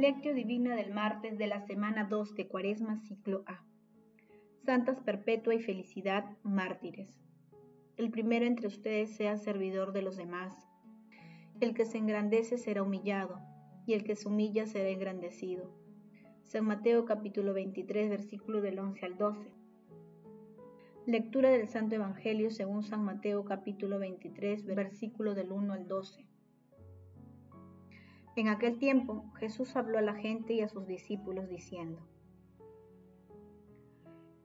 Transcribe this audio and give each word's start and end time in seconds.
Lectio 0.00 0.32
Divina 0.32 0.76
del 0.76 0.94
martes 0.94 1.36
de 1.36 1.46
la 1.46 1.60
semana 1.60 2.04
2 2.04 2.34
de 2.34 2.48
Cuaresma, 2.48 2.96
ciclo 3.00 3.44
A. 3.46 3.62
Santas 4.64 4.98
Perpetua 5.00 5.54
y 5.54 5.60
Felicidad, 5.60 6.24
mártires. 6.42 7.20
El 7.98 8.10
primero 8.10 8.46
entre 8.46 8.66
ustedes 8.66 9.14
sea 9.14 9.36
servidor 9.36 9.92
de 9.92 10.00
los 10.00 10.16
demás. 10.16 10.54
El 11.60 11.74
que 11.74 11.84
se 11.84 11.98
engrandece 11.98 12.56
será 12.56 12.82
humillado, 12.82 13.42
y 13.86 13.92
el 13.92 14.02
que 14.02 14.16
se 14.16 14.26
humilla 14.26 14.64
será 14.64 14.88
engrandecido. 14.88 15.70
San 16.44 16.64
Mateo 16.64 17.04
capítulo 17.04 17.52
23, 17.52 18.08
versículo 18.08 18.62
del 18.62 18.78
11 18.78 19.04
al 19.04 19.18
12. 19.18 19.52
Lectura 21.04 21.50
del 21.50 21.68
Santo 21.68 21.96
Evangelio 21.96 22.50
según 22.50 22.84
San 22.84 23.04
Mateo 23.04 23.44
capítulo 23.44 23.98
23, 23.98 24.64
versículo 24.64 25.34
del 25.34 25.52
1 25.52 25.74
al 25.74 25.86
12. 25.86 26.29
En 28.36 28.46
aquel 28.46 28.78
tiempo 28.78 29.24
Jesús 29.38 29.74
habló 29.74 29.98
a 29.98 30.02
la 30.02 30.14
gente 30.14 30.52
y 30.52 30.60
a 30.60 30.68
sus 30.68 30.86
discípulos 30.86 31.48
diciendo, 31.48 32.00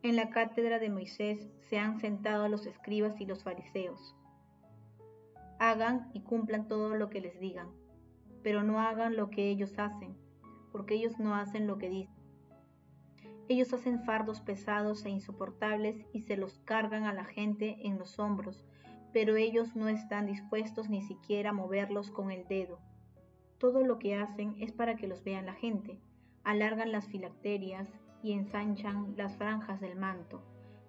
En 0.01 0.15
la 0.15 0.31
cátedra 0.31 0.79
de 0.79 0.89
Moisés 0.89 1.47
se 1.69 1.77
han 1.77 1.99
sentado 1.99 2.47
los 2.47 2.65
escribas 2.65 3.21
y 3.21 3.25
los 3.27 3.43
fariseos. 3.43 4.15
Hagan 5.59 6.09
y 6.13 6.21
cumplan 6.21 6.67
todo 6.67 6.95
lo 6.95 7.11
que 7.11 7.21
les 7.21 7.39
digan, 7.39 7.69
pero 8.41 8.63
no 8.63 8.81
hagan 8.81 9.15
lo 9.15 9.29
que 9.29 9.49
ellos 9.49 9.77
hacen, 9.77 10.17
porque 10.71 10.95
ellos 10.95 11.19
no 11.19 11.35
hacen 11.35 11.67
lo 11.67 11.77
que 11.77 11.89
dicen. 11.89 12.15
Ellos 13.47 13.71
hacen 13.71 14.03
fardos 14.03 14.41
pesados 14.41 15.05
e 15.05 15.11
insoportables 15.11 16.03
y 16.11 16.21
se 16.21 16.37
los 16.37 16.57
cargan 16.65 17.03
a 17.03 17.13
la 17.13 17.25
gente 17.25 17.77
en 17.83 17.99
los 17.99 18.17
hombros, 18.17 18.65
pero 19.13 19.35
ellos 19.35 19.75
no 19.75 19.87
están 19.89 20.25
dispuestos 20.25 20.89
ni 20.89 21.03
siquiera 21.03 21.51
a 21.51 21.53
moverlos 21.53 22.09
con 22.09 22.31
el 22.31 22.47
dedo 22.47 22.79
todo 23.57 23.85
lo 23.85 23.99
que 23.99 24.15
hacen 24.15 24.55
es 24.59 24.71
para 24.71 24.95
que 24.95 25.07
los 25.07 25.23
vean 25.23 25.45
la 25.45 25.53
gente. 25.53 25.99
Alargan 26.43 26.91
las 26.91 27.07
filacterias 27.07 27.87
y 28.21 28.33
ensanchan 28.33 29.15
las 29.17 29.37
franjas 29.37 29.79
del 29.79 29.95
manto. 29.95 30.41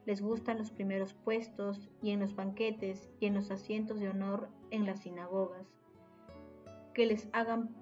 Les 0.05 0.21
gustan 0.21 0.59
los 0.59 0.71
primeros 0.71 1.15
puestos 1.15 1.89
y 2.03 2.11
en 2.11 2.21
los 2.21 2.35
banquetes 2.35 3.11
y 3.21 3.27
en 3.27 3.35
los 3.35 3.51
asientos 3.51 4.01
de 4.01 4.09
honor 4.09 4.49
en 4.71 4.85
las 4.85 5.01
sinagogas. 5.01 5.67
Que 6.95 7.07
les 7.07 7.29
hagan 7.33 7.75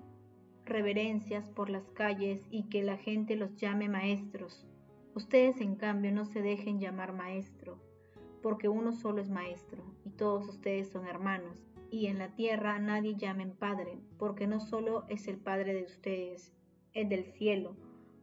reverencias 0.64 1.50
por 1.50 1.70
las 1.70 1.90
calles 1.90 2.46
y 2.50 2.64
que 2.64 2.82
la 2.82 2.96
gente 2.96 3.36
los 3.36 3.56
llame 3.56 3.88
maestros. 3.88 4.66
Ustedes 5.14 5.60
en 5.60 5.76
cambio 5.76 6.12
no 6.12 6.24
se 6.24 6.42
dejen 6.42 6.80
llamar 6.80 7.12
maestro, 7.12 7.78
porque 8.42 8.68
uno 8.68 8.92
solo 8.92 9.20
es 9.20 9.30
maestro 9.30 9.84
y 10.04 10.10
todos 10.10 10.48
ustedes 10.48 10.88
son 10.88 11.06
hermanos 11.06 11.62
y 11.94 12.08
en 12.08 12.18
la 12.18 12.34
tierra 12.34 12.80
nadie 12.80 13.14
llamen 13.14 13.52
Padre, 13.52 14.00
porque 14.18 14.48
no 14.48 14.58
solo 14.58 15.04
es 15.08 15.28
el 15.28 15.36
Padre 15.36 15.74
de 15.74 15.84
ustedes, 15.84 16.52
es 16.92 17.08
del 17.08 17.24
cielo. 17.24 17.76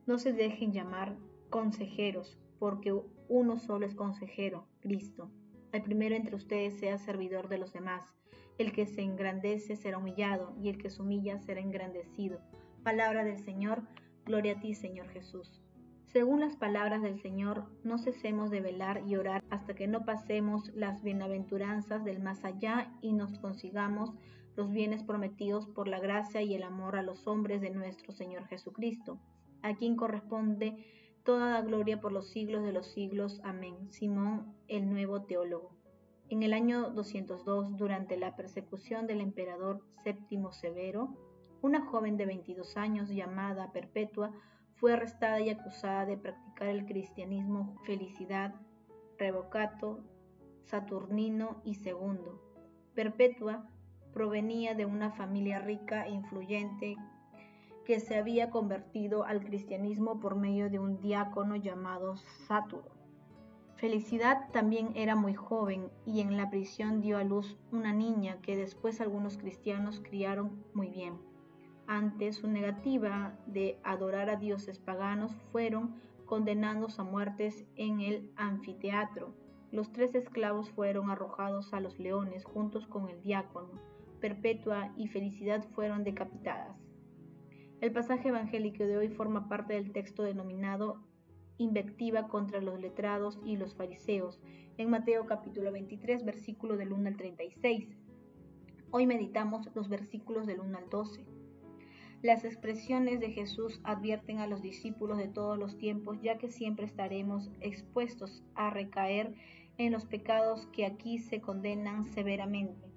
No 0.05 0.17
se 0.17 0.33
dejen 0.33 0.73
llamar 0.73 1.16
consejeros, 1.50 2.38
porque 2.59 2.94
uno 3.30 3.59
solo 3.59 3.86
es 3.86 3.95
consejero, 3.95 4.67
Cristo. 4.81 5.31
El 5.72 5.83
primero 5.83 6.16
entre 6.16 6.36
ustedes 6.36 6.80
sea 6.81 6.97
servidor 6.97 7.47
de 7.47 7.59
los 7.59 7.72
demás. 7.72 8.03
El 8.58 8.73
que 8.73 8.86
se 8.86 9.03
engrandece 9.03 9.77
será 9.77 9.99
humillado, 9.99 10.53
y 10.61 10.67
el 10.67 10.77
que 10.77 10.89
se 10.89 11.02
humilla 11.02 11.39
será 11.39 11.61
engrandecido. 11.61 12.42
Palabra 12.83 13.23
del 13.23 13.39
Señor, 13.39 13.83
gloria 14.25 14.58
a 14.58 14.59
ti, 14.59 14.75
Señor 14.75 15.08
Jesús. 15.11 15.61
Según 16.12 16.42
las 16.42 16.58
palabras 16.58 17.02
del 17.02 17.22
Señor, 17.22 17.64
no 17.86 17.98
cesemos 17.98 18.52
de 18.52 18.59
velar 18.59 19.02
y 19.08 19.16
orar 19.16 19.45
hasta 19.50 19.76
que 19.76 19.88
no 19.88 20.04
pasemos 20.04 20.70
las 20.73 21.02
bienaventuranzas 21.04 22.04
del 22.04 22.20
más 22.20 22.44
allá 22.44 22.92
y 23.02 23.14
nos 23.14 23.40
consigamos 23.40 24.12
los 24.58 24.70
bienes 24.72 25.04
prometidos 25.04 25.67
por 25.67 25.88
la 25.88 26.00
gracia 26.00 26.42
y 26.42 26.54
el 26.54 26.64
amor 26.64 26.98
a 26.98 27.02
los 27.02 27.28
hombres 27.28 27.62
de 27.62 27.70
nuestro 27.70 28.12
Señor 28.12 28.45
Jesucristo, 28.48 29.21
a 29.61 29.77
quien 29.77 29.95
corresponde 29.95 30.86
toda 31.23 31.52
la 31.52 31.61
gloria 31.61 32.02
por 32.02 32.11
los 32.11 32.30
siglos 32.30 32.66
de 32.66 32.73
los 32.73 32.88
siglos. 32.88 33.39
Amén. 33.45 33.89
Simón, 33.89 34.54
el 34.67 34.89
nuevo 34.89 35.21
teólogo. 35.21 35.71
En 36.27 36.44
el 36.44 36.52
año 36.52 36.89
202, 36.89 37.77
durante 37.77 38.17
la 38.17 38.36
persecución 38.36 39.08
del 39.08 39.21
emperador 39.21 39.80
Séptimo 40.04 40.52
Severo, 40.52 41.16
una 41.61 41.86
joven 41.86 42.17
de 42.17 42.26
22 42.26 42.76
años 42.76 43.08
llamada 43.08 43.71
Perpetua 43.71 44.33
fue 44.81 44.93
arrestada 44.93 45.39
y 45.39 45.52
acusada 45.52 46.08
de 46.08 46.17
practicar 46.17 46.67
el 46.67 46.87
cristianismo 46.87 47.75
Felicidad, 47.86 48.55
Revocato, 49.19 49.99
Saturnino 50.65 51.61
y 51.64 51.75
Segundo. 51.75 52.42
Perpetua 52.95 53.70
provenía 54.11 54.73
de 54.73 54.87
una 54.87 55.11
familia 55.11 55.59
rica 55.59 56.08
e 56.08 56.09
influyente 56.09 56.97
que 57.86 57.99
se 57.99 58.15
había 58.17 58.49
convertido 58.49 59.23
al 59.23 59.43
cristianismo 59.43 60.20
por 60.20 60.36
medio 60.36 60.67
de 60.71 60.80
un 60.80 60.99
diácono 60.99 61.55
llamado 61.55 62.17
Saturno. 62.47 62.89
Felicidad 63.75 64.49
también 64.52 64.93
era 64.95 65.15
muy 65.15 65.36
joven 65.36 65.91
y 66.08 66.21
en 66.21 66.37
la 66.37 66.49
prisión 66.49 67.02
dio 67.02 67.20
a 67.20 67.23
luz 67.23 67.55
una 67.71 67.93
niña 67.93 68.41
que 68.41 68.55
después 68.55 68.99
algunos 68.99 69.37
cristianos 69.37 70.02
criaron 70.03 70.64
muy 70.73 70.89
bien 70.89 71.30
ante 71.91 72.31
su 72.31 72.47
negativa 72.47 73.37
de 73.47 73.77
adorar 73.83 74.29
a 74.29 74.37
dioses 74.37 74.79
paganos, 74.79 75.35
fueron 75.52 75.95
condenados 76.23 76.99
a 76.99 77.03
muertes 77.03 77.65
en 77.75 77.99
el 77.99 78.31
anfiteatro. 78.37 79.35
Los 79.73 79.91
tres 79.91 80.15
esclavos 80.15 80.69
fueron 80.69 81.09
arrojados 81.09 81.73
a 81.73 81.81
los 81.81 81.99
leones 81.99 82.45
juntos 82.45 82.87
con 82.87 83.09
el 83.09 83.21
diácono. 83.21 83.73
Perpetua 84.21 84.93
y 84.95 85.09
Felicidad 85.09 85.65
fueron 85.75 86.05
decapitadas. 86.05 86.77
El 87.81 87.91
pasaje 87.91 88.29
evangélico 88.29 88.85
de 88.85 88.97
hoy 88.97 89.09
forma 89.09 89.49
parte 89.49 89.73
del 89.73 89.91
texto 89.91 90.23
denominado 90.23 91.03
Invectiva 91.58 92.29
contra 92.29 92.61
los 92.61 92.79
letrados 92.79 93.37
y 93.43 93.58
los 93.58 93.75
fariseos, 93.75 94.39
en 94.77 94.89
Mateo 94.89 95.25
capítulo 95.25 95.73
23, 95.73 96.23
versículo 96.23 96.77
del 96.77 96.93
1 96.93 97.09
al 97.09 97.17
36. 97.17 97.97
Hoy 98.91 99.05
meditamos 99.05 99.69
los 99.75 99.89
versículos 99.89 100.47
del 100.47 100.61
1 100.61 100.77
al 100.77 100.89
12. 100.89 101.40
Las 102.21 102.45
expresiones 102.45 103.20
de 103.20 103.32
Jesús 103.32 103.82
advierten 103.83 104.37
a 104.37 104.45
los 104.45 104.61
discípulos 104.61 105.17
de 105.17 105.27
todos 105.27 105.58
los 105.58 105.77
tiempos, 105.77 106.21
ya 106.21 106.37
que 106.37 106.52
siempre 106.52 106.86
estaremos 106.86 107.49
expuestos 107.61 108.43
a 108.54 108.70
recaer 108.70 109.33
en 109.77 109.92
los 109.92 110.05
pecados 110.05 110.67
que 110.67 110.86
aquí 110.86 111.17
se 111.17 111.42
condenan 111.42 112.05
severamente. 112.05 112.92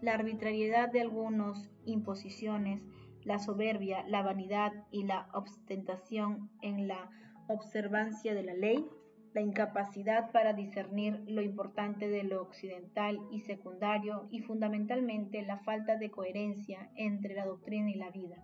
La 0.00 0.14
arbitrariedad 0.14 0.88
de 0.88 1.00
algunas 1.00 1.68
imposiciones, 1.84 2.80
la 3.24 3.40
soberbia, 3.40 4.06
la 4.06 4.22
vanidad 4.22 4.72
y 4.92 5.02
la 5.02 5.28
ostentación 5.34 6.48
en 6.62 6.86
la 6.86 7.10
observancia 7.48 8.34
de 8.34 8.44
la 8.44 8.54
ley 8.54 8.86
la 9.34 9.40
incapacidad 9.40 10.30
para 10.32 10.52
discernir 10.52 11.22
lo 11.26 11.42
importante 11.42 12.08
de 12.08 12.22
lo 12.22 12.42
occidental 12.42 13.20
y 13.30 13.40
secundario 13.40 14.28
y 14.30 14.40
fundamentalmente 14.40 15.42
la 15.42 15.58
falta 15.58 15.96
de 15.96 16.10
coherencia 16.10 16.90
entre 16.96 17.34
la 17.34 17.46
doctrina 17.46 17.90
y 17.90 17.94
la 17.94 18.10
vida. 18.10 18.42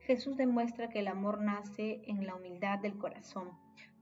Jesús 0.00 0.36
demuestra 0.36 0.88
que 0.88 1.00
el 1.00 1.08
amor 1.08 1.40
nace 1.40 2.02
en 2.06 2.26
la 2.26 2.34
humildad 2.34 2.80
del 2.80 2.98
corazón, 2.98 3.50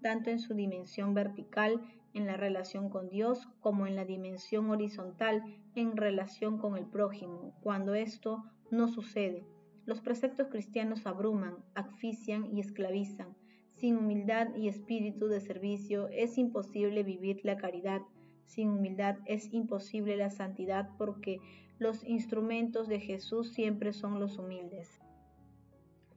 tanto 0.01 0.31
en 0.31 0.39
su 0.39 0.55
dimensión 0.55 1.13
vertical 1.13 1.83
en 2.15 2.27
la 2.27 2.37
relación 2.37 2.89
con 2.89 3.11
Dios 3.11 3.47
como 3.61 3.87
en 3.87 3.97
la 3.97 4.05
dimensión 4.05 4.71
horizontal 4.71 5.43
en 5.75 5.97
relación 5.97 6.59
con 6.59 6.77
el 6.77 6.87
prójimo. 6.87 7.55
Cuando 7.63 7.95
esto 7.95 8.45
no 8.71 8.89
sucede, 8.89 9.45
los 9.85 10.01
preceptos 10.01 10.49
cristianos 10.49 11.07
abruman, 11.07 11.57
asfixian 11.75 12.47
y 12.55 12.61
esclavizan, 12.61 13.37
sin 13.79 13.97
humildad 13.97 14.55
y 14.57 14.69
espíritu 14.69 15.29
de 15.29 15.41
servicio 15.41 16.09
es 16.09 16.37
imposible 16.37 17.05
vivir 17.05 17.41
la 17.45 17.57
caridad. 17.57 18.03
Sin 18.45 18.71
humildad 18.71 19.19
es 19.25 19.53
imposible 19.53 20.17
la 20.17 20.31
santidad 20.31 20.91
porque 20.99 21.39
los 21.79 22.03
instrumentos 22.03 22.89
de 22.89 22.99
Jesús 22.99 23.53
siempre 23.53 23.93
son 23.93 24.19
los 24.19 24.37
humildes. 24.37 25.01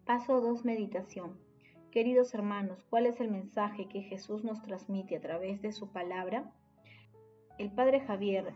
Paso 0.06 0.42
2. 0.42 0.66
Meditación. 0.66 1.38
Queridos 1.92 2.34
hermanos, 2.34 2.84
¿cuál 2.90 3.06
es 3.06 3.20
el 3.20 3.30
mensaje 3.30 3.88
que 3.88 4.02
Jesús 4.02 4.44
nos 4.44 4.64
transmite 4.64 5.18
a 5.18 5.22
través 5.22 5.62
de 5.62 5.72
su 5.72 5.92
palabra? 5.92 6.52
El 7.60 7.72
Padre 7.72 8.00
Javier 8.00 8.54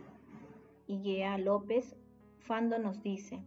Iguea 0.87 1.37
López 1.37 1.95
Fando 2.39 2.79
nos 2.79 3.03
dice, 3.03 3.43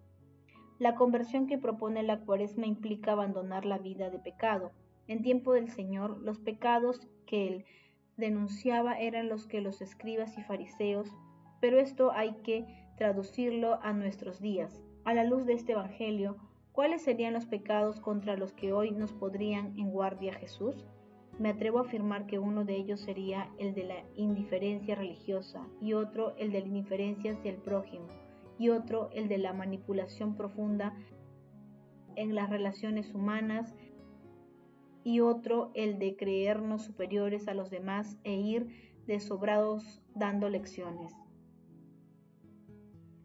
la 0.78 0.94
conversión 0.94 1.46
que 1.46 1.58
propone 1.58 2.02
la 2.04 2.20
cuaresma 2.20 2.66
implica 2.66 3.12
abandonar 3.12 3.64
la 3.64 3.78
vida 3.78 4.10
de 4.10 4.18
pecado, 4.18 4.72
en 5.08 5.22
tiempo 5.22 5.54
del 5.54 5.70
Señor, 5.70 6.18
los 6.20 6.38
pecados 6.38 7.08
que 7.26 7.48
él 7.48 7.64
denunciaba 8.16 8.98
eran 8.98 9.28
los 9.28 9.46
que 9.46 9.60
los 9.60 9.80
escribas 9.80 10.36
y 10.38 10.42
fariseos, 10.42 11.08
pero 11.60 11.78
esto 11.80 12.12
hay 12.12 12.34
que 12.42 12.66
traducirlo 12.96 13.80
a 13.82 13.92
nuestros 13.92 14.40
días. 14.40 14.82
A 15.04 15.14
la 15.14 15.24
luz 15.24 15.46
de 15.46 15.54
este 15.54 15.72
Evangelio, 15.72 16.36
¿cuáles 16.72 17.02
serían 17.02 17.32
los 17.32 17.46
pecados 17.46 18.00
contra 18.00 18.36
los 18.36 18.52
que 18.52 18.72
hoy 18.72 18.90
nos 18.90 19.12
podrían 19.12 19.78
en 19.78 19.90
guardia 19.90 20.34
Jesús? 20.34 20.86
Me 21.38 21.50
atrevo 21.50 21.78
a 21.78 21.82
afirmar 21.82 22.26
que 22.26 22.40
uno 22.40 22.64
de 22.64 22.76
ellos 22.76 23.00
sería 23.00 23.48
el 23.58 23.72
de 23.74 23.84
la 23.84 24.04
indiferencia 24.16 24.96
religiosa 24.96 25.66
y 25.80 25.92
otro 25.92 26.36
el 26.36 26.50
de 26.50 26.60
la 26.60 26.66
indiferencia 26.66 27.32
hacia 27.32 27.52
el 27.52 27.58
prójimo 27.58 28.06
y 28.58 28.70
otro 28.70 29.08
el 29.12 29.28
de 29.28 29.38
la 29.38 29.52
manipulación 29.52 30.34
profunda 30.34 30.94
en 32.16 32.34
las 32.34 32.50
relaciones 32.50 33.14
humanas 33.14 33.76
y 35.04 35.20
otro 35.20 35.70
el 35.74 35.98
de 35.98 36.16
creernos 36.16 36.82
superiores 36.82 37.48
a 37.48 37.54
los 37.54 37.70
demás 37.70 38.18
e 38.24 38.34
ir 38.34 38.92
desobrados 39.06 40.02
dando 40.14 40.48
lecciones. 40.48 41.14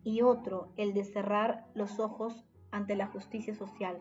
Y 0.03 0.21
otro 0.21 0.73
el 0.77 0.93
de 0.93 1.03
cerrar 1.03 1.67
los 1.73 1.99
ojos 1.99 2.45
ante 2.71 2.95
la 2.95 3.07
justicia 3.07 3.53
social, 3.53 3.99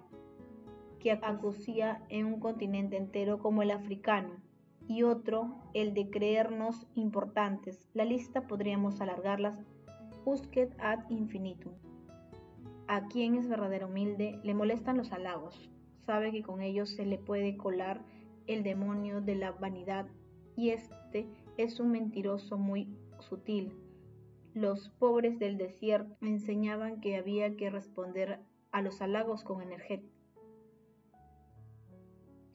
que 0.98 1.12
acusía 1.12 2.04
en 2.08 2.26
un 2.26 2.40
continente 2.40 2.96
entero 2.96 3.38
como 3.38 3.62
el 3.62 3.70
africano, 3.70 4.36
y 4.88 5.04
otro 5.04 5.56
el 5.74 5.94
de 5.94 6.10
creernos 6.10 6.86
importantes. 6.94 7.88
La 7.94 8.04
lista 8.04 8.46
podríamos 8.46 9.00
alargarlas 9.00 9.58
usquet 10.24 10.74
ad 10.78 11.08
infinitum. 11.08 11.72
A 12.88 13.06
quien 13.06 13.36
es 13.36 13.48
verdadero 13.48 13.88
humilde 13.88 14.38
le 14.42 14.54
molestan 14.54 14.96
los 14.96 15.12
halagos, 15.12 15.71
sabe 16.06 16.32
que 16.32 16.42
con 16.42 16.62
ellos 16.62 16.90
se 16.90 17.06
le 17.06 17.18
puede 17.18 17.56
colar 17.56 18.02
el 18.46 18.62
demonio 18.62 19.20
de 19.20 19.36
la 19.36 19.52
vanidad 19.52 20.06
y 20.56 20.70
este 20.70 21.28
es 21.56 21.80
un 21.80 21.92
mentiroso 21.92 22.58
muy 22.58 22.88
sutil. 23.20 23.72
Los 24.54 24.90
pobres 24.90 25.38
del 25.38 25.56
desierto 25.56 26.14
enseñaban 26.20 27.00
que 27.00 27.16
había 27.16 27.56
que 27.56 27.70
responder 27.70 28.40
a 28.70 28.82
los 28.82 29.00
halagos 29.00 29.44
con 29.44 29.62
energía. 29.62 30.02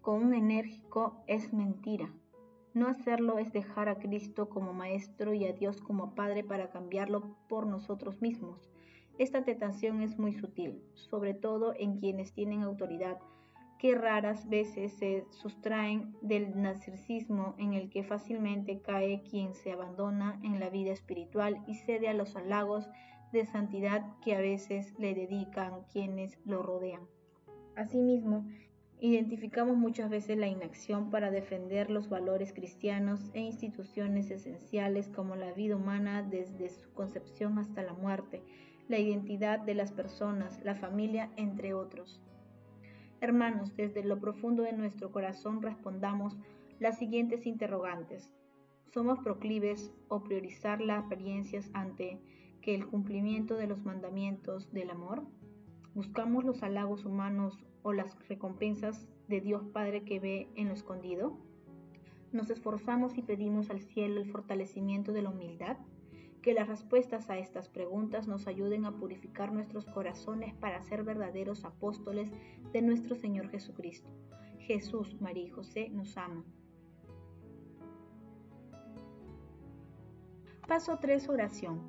Con 0.01 0.23
un 0.23 0.33
enérgico 0.33 1.23
es 1.27 1.53
mentira. 1.53 2.13
No 2.73 2.87
hacerlo 2.87 3.39
es 3.39 3.51
dejar 3.51 3.89
a 3.89 3.97
Cristo 3.97 4.49
como 4.49 4.73
Maestro 4.73 5.33
y 5.33 5.45
a 5.45 5.53
Dios 5.53 5.81
como 5.81 6.13
Padre 6.13 6.43
para 6.43 6.69
cambiarlo 6.69 7.35
por 7.49 7.65
nosotros 7.65 8.21
mismos. 8.21 8.69
Esta 9.17 9.43
tentación 9.43 10.03
es 10.03 10.19
muy 10.19 10.33
sutil, 10.33 10.83
sobre 10.93 11.33
todo 11.33 11.73
en 11.75 11.97
quienes 11.97 12.33
tienen 12.33 12.61
autoridad, 12.61 13.17
que 13.79 13.93
raras 13.95 14.49
veces 14.49 14.93
se 14.93 15.25
sustraen 15.29 16.15
del 16.21 16.59
narcisismo 16.59 17.55
en 17.57 17.73
el 17.73 17.89
que 17.89 18.03
fácilmente 18.03 18.81
cae 18.81 19.21
quien 19.21 19.53
se 19.53 19.71
abandona 19.71 20.39
en 20.43 20.59
la 20.59 20.69
vida 20.69 20.91
espiritual 20.91 21.63
y 21.67 21.75
cede 21.75 22.07
a 22.07 22.13
los 22.13 22.35
halagos 22.35 22.89
de 23.31 23.45
santidad 23.45 24.03
que 24.23 24.35
a 24.35 24.39
veces 24.39 24.93
le 24.97 25.13
dedican 25.13 25.83
quienes 25.91 26.39
lo 26.45 26.63
rodean. 26.63 27.01
Asimismo, 27.75 28.47
identificamos 28.99 29.77
muchas 29.77 30.09
veces 30.09 30.37
la 30.37 30.47
inacción 30.47 31.11
para 31.11 31.29
defender 31.29 31.91
los 31.91 32.09
valores 32.09 32.53
cristianos 32.53 33.29
e 33.33 33.41
instituciones 33.41 34.31
esenciales 34.31 35.07
como 35.09 35.35
la 35.35 35.51
vida 35.51 35.75
humana 35.75 36.23
desde 36.23 36.69
su 36.69 36.91
concepción 36.93 37.59
hasta 37.59 37.83
la 37.83 37.93
muerte, 37.93 38.41
la 38.87 38.97
identidad 38.97 39.59
de 39.59 39.75
las 39.75 39.91
personas, 39.91 40.59
la 40.63 40.73
familia, 40.73 41.29
entre 41.35 41.73
otros. 41.73 42.19
Hermanos, 43.19 43.75
desde 43.75 44.03
lo 44.03 44.19
profundo 44.19 44.61
de 44.63 44.73
nuestro 44.73 45.11
corazón 45.11 45.61
respondamos 45.61 46.37
las 46.79 46.99
siguientes 46.99 47.47
interrogantes. 47.47 48.31
¿Somos 48.93 49.19
proclives 49.19 49.91
o 50.07 50.23
priorizar 50.23 50.81
las 50.81 51.05
apariencias 51.05 51.69
ante 51.73 52.19
que 52.61 52.75
el 52.75 52.85
cumplimiento 52.85 53.55
de 53.55 53.67
los 53.67 53.83
mandamientos 53.83 54.71
del 54.71 54.91
amor? 54.91 55.23
¿Buscamos 55.95 56.43
los 56.43 56.61
halagos 56.61 57.05
humanos 57.05 57.57
o 57.81 57.91
las 57.91 58.15
recompensas 58.27 59.07
de 59.27 59.41
Dios 59.41 59.65
Padre 59.73 60.03
que 60.03 60.19
ve 60.19 60.49
en 60.55 60.67
lo 60.67 60.75
escondido? 60.75 61.37
¿Nos 62.31 62.51
esforzamos 62.51 63.17
y 63.17 63.23
pedimos 63.23 63.71
al 63.71 63.81
cielo 63.81 64.21
el 64.21 64.29
fortalecimiento 64.31 65.11
de 65.11 65.23
la 65.23 65.29
humildad? 65.31 65.77
Que 66.41 66.53
las 66.53 66.67
respuestas 66.67 67.29
a 67.29 67.37
estas 67.37 67.67
preguntas 67.67 68.27
nos 68.27 68.47
ayuden 68.47 68.85
a 68.85 68.95
purificar 68.95 69.51
nuestros 69.51 69.85
corazones 69.85 70.53
para 70.55 70.81
ser 70.81 71.03
verdaderos 71.03 71.65
apóstoles 71.65 72.31
de 72.71 72.81
nuestro 72.81 73.15
Señor 73.15 73.49
Jesucristo. 73.49 74.09
Jesús, 74.59 75.19
María 75.21 75.45
y 75.45 75.49
José 75.49 75.89
nos 75.89 76.17
aman. 76.17 76.45
Paso 80.67 80.99
3. 80.99 81.29
Oración. 81.29 81.81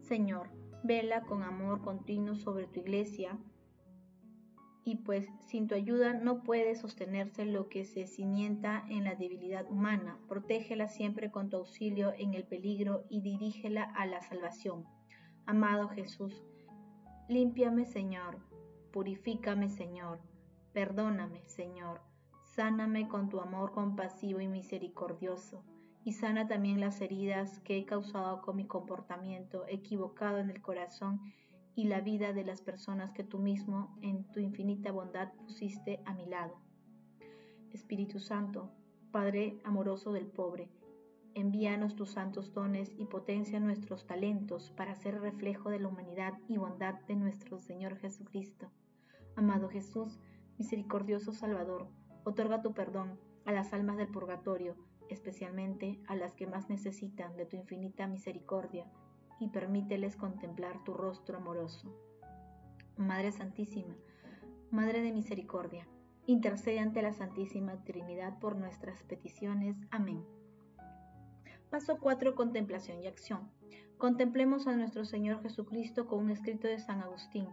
Señor, 0.00 0.50
vela 0.84 1.22
con 1.22 1.42
amor 1.42 1.80
continuo 1.82 2.34
sobre 2.34 2.66
tu 2.66 2.80
iglesia 2.80 3.38
y 4.88 4.96
pues 4.96 5.28
sin 5.44 5.68
tu 5.68 5.74
ayuda 5.74 6.14
no 6.14 6.42
puede 6.42 6.74
sostenerse 6.74 7.44
lo 7.44 7.68
que 7.68 7.84
se 7.84 8.06
cimienta 8.06 8.86
en 8.88 9.04
la 9.04 9.16
debilidad 9.16 9.70
humana. 9.70 10.18
Protégela 10.28 10.88
siempre 10.88 11.30
con 11.30 11.50
tu 11.50 11.58
auxilio 11.58 12.14
en 12.16 12.32
el 12.32 12.44
peligro 12.44 13.04
y 13.10 13.20
dirígela 13.20 13.82
a 13.82 14.06
la 14.06 14.22
salvación. 14.22 14.86
Amado 15.44 15.88
Jesús, 15.88 16.42
límpiame 17.28 17.84
Señor, 17.84 18.38
purifícame 18.90 19.68
Señor, 19.68 20.20
perdóname 20.72 21.42
Señor, 21.44 22.00
sáname 22.54 23.08
con 23.08 23.28
tu 23.28 23.40
amor 23.40 23.72
compasivo 23.72 24.40
y 24.40 24.48
misericordioso, 24.48 25.62
y 26.02 26.14
sana 26.14 26.48
también 26.48 26.80
las 26.80 27.02
heridas 27.02 27.60
que 27.60 27.76
he 27.76 27.84
causado 27.84 28.40
con 28.40 28.56
mi 28.56 28.66
comportamiento 28.66 29.66
equivocado 29.68 30.38
en 30.38 30.48
el 30.48 30.62
corazón 30.62 31.20
y 31.78 31.84
la 31.84 32.00
vida 32.00 32.32
de 32.32 32.42
las 32.42 32.60
personas 32.60 33.12
que 33.12 33.22
tú 33.22 33.38
mismo 33.38 33.96
en 34.02 34.24
tu 34.32 34.40
infinita 34.40 34.90
bondad 34.90 35.32
pusiste 35.34 36.00
a 36.06 36.12
mi 36.12 36.26
lado. 36.26 36.60
Espíritu 37.70 38.18
Santo, 38.18 38.72
Padre 39.12 39.60
amoroso 39.62 40.10
del 40.10 40.26
pobre, 40.26 40.72
envíanos 41.34 41.94
tus 41.94 42.10
santos 42.10 42.52
dones 42.52 42.92
y 42.98 43.04
potencia 43.04 43.60
nuestros 43.60 44.08
talentos 44.08 44.72
para 44.72 44.96
ser 44.96 45.20
reflejo 45.20 45.70
de 45.70 45.78
la 45.78 45.86
humanidad 45.86 46.32
y 46.48 46.56
bondad 46.56 46.94
de 47.06 47.14
nuestro 47.14 47.60
Señor 47.60 47.96
Jesucristo. 47.98 48.72
Amado 49.36 49.68
Jesús, 49.68 50.18
misericordioso 50.58 51.32
Salvador, 51.32 51.86
otorga 52.24 52.60
tu 52.60 52.74
perdón 52.74 53.20
a 53.44 53.52
las 53.52 53.72
almas 53.72 53.98
del 53.98 54.08
purgatorio, 54.08 54.74
especialmente 55.10 56.00
a 56.08 56.16
las 56.16 56.34
que 56.34 56.48
más 56.48 56.68
necesitan 56.68 57.36
de 57.36 57.46
tu 57.46 57.54
infinita 57.54 58.08
misericordia 58.08 58.90
y 59.40 59.48
permíteles 59.48 60.16
contemplar 60.16 60.82
tu 60.84 60.94
rostro 60.94 61.38
amoroso. 61.38 61.92
Madre 62.96 63.32
Santísima, 63.32 63.94
Madre 64.70 65.00
de 65.02 65.12
Misericordia, 65.12 65.86
intercede 66.26 66.78
ante 66.78 67.00
la 67.00 67.12
Santísima 67.12 67.82
Trinidad 67.84 68.38
por 68.38 68.56
nuestras 68.56 69.02
peticiones. 69.04 69.76
Amén. 69.90 70.24
Paso 71.70 71.98
4. 71.98 72.34
Contemplación 72.34 73.02
y 73.02 73.06
acción. 73.06 73.50
Contemplemos 73.98 74.66
a 74.66 74.76
nuestro 74.76 75.04
Señor 75.04 75.42
Jesucristo 75.42 76.06
con 76.06 76.20
un 76.20 76.30
escrito 76.30 76.68
de 76.68 76.78
San 76.78 77.00
Agustín. 77.00 77.46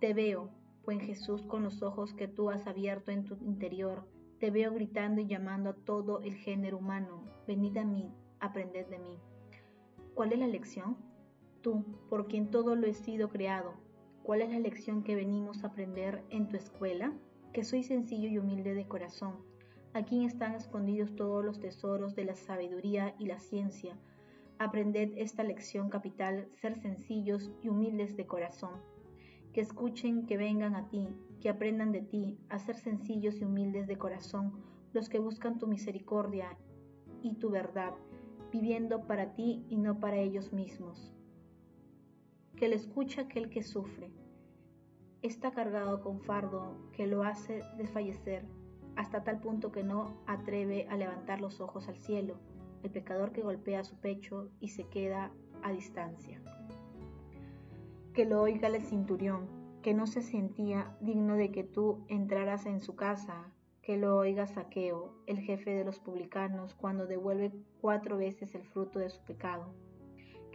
Te 0.00 0.14
veo, 0.14 0.50
buen 0.84 1.00
Jesús, 1.00 1.42
con 1.42 1.62
los 1.62 1.82
ojos 1.82 2.12
que 2.14 2.28
tú 2.28 2.50
has 2.50 2.66
abierto 2.66 3.10
en 3.10 3.24
tu 3.24 3.36
interior. 3.36 4.06
Te 4.38 4.50
veo 4.50 4.72
gritando 4.72 5.20
y 5.20 5.26
llamando 5.26 5.70
a 5.70 5.76
todo 5.76 6.20
el 6.20 6.34
género 6.34 6.78
humano. 6.78 7.24
Venid 7.46 7.76
a 7.78 7.84
mí, 7.84 8.12
aprended 8.38 8.86
de 8.86 8.98
mí. 8.98 9.18
¿Cuál 10.14 10.32
es 10.32 10.38
la 10.38 10.46
lección? 10.46 10.96
Tú, 11.60 11.84
por 12.08 12.28
quien 12.28 12.50
todo 12.50 12.76
lo 12.76 12.86
he 12.86 12.94
sido 12.94 13.28
creado, 13.28 13.74
¿cuál 14.22 14.42
es 14.42 14.50
la 14.50 14.58
lección 14.58 15.02
que 15.02 15.14
venimos 15.14 15.62
a 15.62 15.68
aprender 15.68 16.22
en 16.30 16.48
tu 16.48 16.56
escuela? 16.56 17.12
Que 17.52 17.64
soy 17.64 17.82
sencillo 17.82 18.28
y 18.28 18.38
humilde 18.38 18.74
de 18.74 18.86
corazón. 18.86 19.36
Aquí 19.94 20.24
están 20.24 20.54
escondidos 20.54 21.16
todos 21.16 21.44
los 21.44 21.60
tesoros 21.60 22.14
de 22.14 22.24
la 22.24 22.36
sabiduría 22.36 23.14
y 23.18 23.26
la 23.26 23.40
ciencia. 23.40 23.98
Aprended 24.58 25.12
esta 25.16 25.42
lección 25.42 25.88
capital, 25.88 26.48
ser 26.60 26.80
sencillos 26.80 27.50
y 27.62 27.68
humildes 27.68 28.16
de 28.16 28.26
corazón. 28.26 28.72
Que 29.52 29.60
escuchen, 29.60 30.26
que 30.26 30.36
vengan 30.36 30.76
a 30.76 30.88
ti, 30.88 31.08
que 31.40 31.48
aprendan 31.48 31.92
de 31.92 32.02
ti, 32.02 32.38
a 32.48 32.58
ser 32.58 32.76
sencillos 32.76 33.40
y 33.40 33.44
humildes 33.44 33.86
de 33.86 33.96
corazón, 33.96 34.52
los 34.92 35.08
que 35.08 35.18
buscan 35.18 35.58
tu 35.58 35.66
misericordia 35.66 36.56
y 37.22 37.36
tu 37.36 37.50
verdad, 37.50 37.94
viviendo 38.52 39.06
para 39.06 39.34
ti 39.34 39.64
y 39.68 39.76
no 39.76 40.00
para 40.00 40.18
ellos 40.18 40.52
mismos 40.52 41.17
que 42.58 42.68
le 42.68 42.74
escucha 42.74 43.22
aquel 43.22 43.50
que 43.50 43.62
sufre. 43.62 44.10
Está 45.22 45.52
cargado 45.52 46.02
con 46.02 46.20
fardo 46.20 46.76
que 46.92 47.06
lo 47.06 47.22
hace 47.22 47.62
desfallecer 47.76 48.44
hasta 48.96 49.22
tal 49.22 49.38
punto 49.38 49.70
que 49.70 49.84
no 49.84 50.16
atreve 50.26 50.88
a 50.88 50.96
levantar 50.96 51.40
los 51.40 51.60
ojos 51.60 51.86
al 51.86 51.98
cielo, 51.98 52.36
el 52.82 52.90
pecador 52.90 53.30
que 53.30 53.42
golpea 53.42 53.84
su 53.84 53.94
pecho 54.00 54.50
y 54.58 54.70
se 54.70 54.88
queda 54.88 55.30
a 55.62 55.70
distancia. 55.70 56.42
Que 58.12 58.24
lo 58.24 58.42
oiga 58.42 58.66
el 58.66 58.82
cinturión, 58.82 59.46
que 59.80 59.94
no 59.94 60.08
se 60.08 60.22
sentía 60.22 60.96
digno 61.00 61.36
de 61.36 61.52
que 61.52 61.62
tú 61.62 62.04
entraras 62.08 62.66
en 62.66 62.80
su 62.80 62.96
casa, 62.96 63.52
que 63.82 63.96
lo 63.96 64.16
oiga 64.16 64.48
Saqueo, 64.48 65.14
el 65.26 65.38
jefe 65.38 65.70
de 65.70 65.84
los 65.84 66.00
publicanos, 66.00 66.74
cuando 66.74 67.06
devuelve 67.06 67.52
cuatro 67.80 68.16
veces 68.16 68.56
el 68.56 68.64
fruto 68.64 68.98
de 68.98 69.10
su 69.10 69.22
pecado 69.22 69.72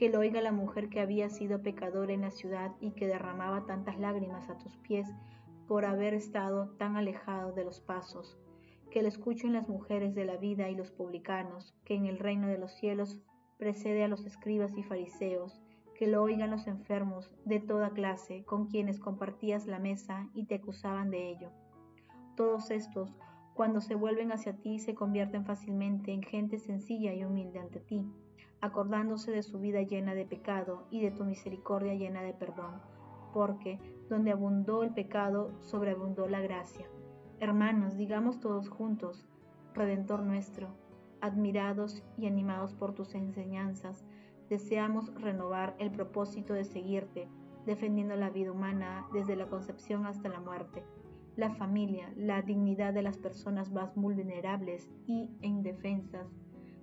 que 0.03 0.09
lo 0.09 0.19
oiga 0.19 0.41
la 0.41 0.51
mujer 0.51 0.89
que 0.89 0.99
había 0.99 1.29
sido 1.29 1.61
pecadora 1.61 2.11
en 2.11 2.19
la 2.19 2.31
ciudad 2.31 2.75
y 2.81 2.91
que 2.91 3.07
derramaba 3.07 3.65
tantas 3.65 3.97
lágrimas 3.97 4.49
a 4.49 4.57
tus 4.57 4.75
pies 4.79 5.07
por 5.65 5.85
haber 5.85 6.13
estado 6.13 6.71
tan 6.71 6.97
alejado 6.97 7.53
de 7.53 7.63
los 7.63 7.79
pasos, 7.79 8.37
que 8.91 9.01
lo 9.01 9.07
escuchen 9.07 9.53
las 9.53 9.69
mujeres 9.69 10.13
de 10.13 10.25
la 10.25 10.35
vida 10.35 10.69
y 10.69 10.75
los 10.75 10.91
publicanos, 10.91 11.73
que 11.85 11.95
en 11.95 12.05
el 12.05 12.19
reino 12.19 12.49
de 12.49 12.57
los 12.57 12.73
cielos 12.73 13.21
precede 13.57 14.03
a 14.03 14.09
los 14.09 14.25
escribas 14.25 14.77
y 14.77 14.83
fariseos, 14.83 15.61
que 15.95 16.07
lo 16.07 16.21
oigan 16.21 16.51
los 16.51 16.67
enfermos 16.67 17.31
de 17.45 17.61
toda 17.61 17.91
clase 17.91 18.43
con 18.43 18.67
quienes 18.67 18.99
compartías 18.99 19.67
la 19.67 19.79
mesa 19.79 20.29
y 20.33 20.47
te 20.47 20.55
acusaban 20.55 21.11
de 21.11 21.29
ello. 21.29 21.49
Todos 22.35 22.71
estos, 22.71 23.15
cuando 23.53 23.79
se 23.79 23.95
vuelven 23.95 24.33
hacia 24.33 24.57
ti, 24.57 24.79
se 24.79 24.95
convierten 24.95 25.45
fácilmente 25.45 26.11
en 26.11 26.23
gente 26.23 26.59
sencilla 26.59 27.13
y 27.13 27.23
humilde 27.23 27.59
ante 27.59 27.79
ti, 27.79 28.05
acordándose 28.63 29.29
de 29.29 29.43
su 29.43 29.59
vida 29.59 29.81
llena 29.81 30.15
de 30.15 30.25
pecado 30.25 30.87
y 30.89 31.01
de 31.01 31.11
tu 31.11 31.25
misericordia 31.25 31.95
llena 31.95 32.21
de 32.21 32.33
perdón, 32.33 32.81
porque 33.33 33.77
donde 34.09 34.31
abundó 34.31 34.83
el 34.83 34.93
pecado, 34.93 35.51
sobreabundó 35.59 36.29
la 36.29 36.39
gracia. 36.39 36.87
Hermanos, 37.41 37.97
digamos 37.97 38.39
todos 38.39 38.69
juntos, 38.69 39.27
Redentor 39.73 40.21
nuestro, 40.21 40.69
admirados 41.19 42.05
y 42.17 42.25
animados 42.25 42.73
por 42.73 42.93
tus 42.93 43.15
enseñanzas, 43.15 44.05
deseamos 44.49 45.13
renovar 45.15 45.75
el 45.77 45.91
propósito 45.91 46.53
de 46.53 46.63
seguirte, 46.63 47.27
defendiendo 47.65 48.15
la 48.15 48.29
vida 48.29 48.53
humana 48.53 49.07
desde 49.11 49.35
la 49.35 49.47
concepción 49.47 50.05
hasta 50.05 50.29
la 50.29 50.39
muerte 50.39 50.85
la 51.35 51.49
familia, 51.55 52.13
la 52.15 52.43
dignidad 52.43 52.93
de 52.93 53.01
las 53.01 53.17
personas 53.17 53.71
más 53.71 53.95
vulnerables 53.95 54.87
y 55.07 55.31
indefensas. 55.41 56.27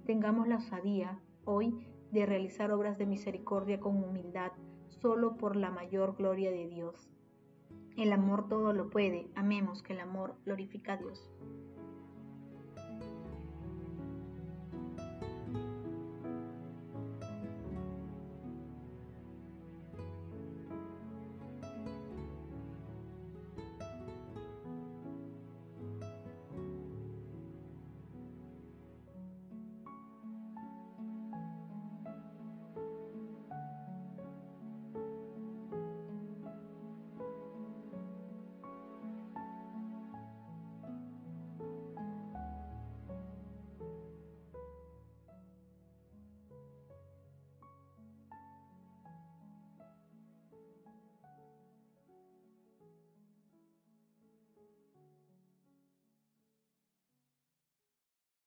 Tengamos 0.06 0.48
la 0.48 0.56
osadía 0.56 1.20
hoy 1.50 1.74
de 2.12 2.26
realizar 2.26 2.70
obras 2.72 2.98
de 2.98 3.06
misericordia 3.06 3.80
con 3.80 3.96
humildad, 3.96 4.52
solo 4.88 5.36
por 5.36 5.56
la 5.56 5.70
mayor 5.70 6.16
gloria 6.16 6.50
de 6.50 6.68
Dios. 6.68 7.10
El 7.96 8.12
amor 8.12 8.48
todo 8.48 8.72
lo 8.72 8.88
puede, 8.88 9.30
amemos 9.34 9.82
que 9.82 9.92
el 9.92 10.00
amor 10.00 10.36
glorifica 10.44 10.94
a 10.94 10.96
Dios. 10.96 11.30